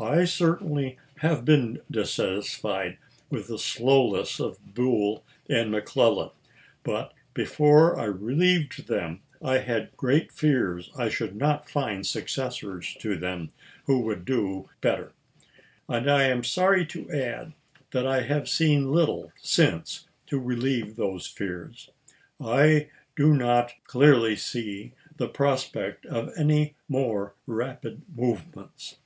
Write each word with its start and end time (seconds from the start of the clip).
I 0.00 0.24
certainly 0.24 0.98
have 1.18 1.44
been 1.44 1.82
dissatisfied 1.88 2.98
with 3.30 3.46
the 3.46 3.60
slowness 3.60 4.40
of 4.40 4.58
Buell 4.74 5.22
and 5.48 5.70
McClellan 5.70 6.30
j 6.30 6.34
but 6.82 7.14
before 7.32 7.96
I 7.96 8.06
re 8.06 8.34
lieved 8.34 8.88
them 8.88 9.20
I 9.40 9.58
had 9.58 9.96
great 9.96 10.32
fears 10.32 10.90
I 10.98 11.08
should 11.08 11.36
not 11.36 11.70
find 11.70 12.04
successors 12.04 12.96
to 12.98 13.14
them 13.16 13.52
who 13.86 14.00
would 14.00 14.24
do 14.24 14.68
better; 14.80 15.12
and 15.88 16.10
I 16.10 16.24
am 16.24 16.42
sorry 16.42 16.84
to 16.86 17.08
add 17.12 17.52
that 17.92 18.04
I 18.04 18.22
have 18.22 18.48
seen 18.48 18.90
little 18.90 19.32
since 19.40 20.08
to 20.26 20.40
relieve 20.40 20.96
those 20.96 21.28
fears. 21.28 21.88
I 22.40 22.88
do 23.14 23.32
not 23.32 23.74
clearly 23.84 24.34
see 24.34 24.94
the 25.18 25.28
prospect 25.28 26.04
of 26.04 26.32
any 26.36 26.74
more 26.88 27.36
rapid 27.46 28.02
movements. 28.12 28.96